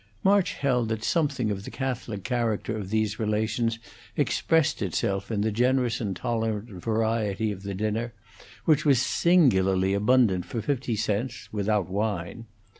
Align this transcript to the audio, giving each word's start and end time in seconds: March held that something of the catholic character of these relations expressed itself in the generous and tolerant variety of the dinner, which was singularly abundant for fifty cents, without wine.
March 0.23 0.53
held 0.53 0.89
that 0.89 1.03
something 1.03 1.51
of 1.51 1.63
the 1.63 1.69
catholic 1.69 2.23
character 2.23 2.75
of 2.75 2.89
these 2.89 3.19
relations 3.19 3.77
expressed 4.17 4.81
itself 4.81 5.29
in 5.29 5.41
the 5.41 5.51
generous 5.51 6.01
and 6.01 6.15
tolerant 6.15 6.69
variety 6.71 7.51
of 7.51 7.61
the 7.61 7.75
dinner, 7.75 8.11
which 8.65 8.83
was 8.83 8.99
singularly 8.99 9.93
abundant 9.93 10.43
for 10.43 10.59
fifty 10.59 10.95
cents, 10.95 11.49
without 11.53 11.87
wine. 11.87 12.47